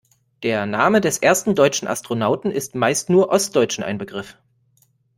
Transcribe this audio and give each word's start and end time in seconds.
Der 0.41 0.65
Name 0.65 0.99
des 0.99 1.19
ersten 1.19 1.53
deutschen 1.53 1.87
Astronauten 1.87 2.49
ist 2.49 2.73
meist 2.73 3.11
nur 3.11 3.29
Ostdeutschen 3.29 3.83
ein 3.83 3.99
Begriff. 3.99 4.35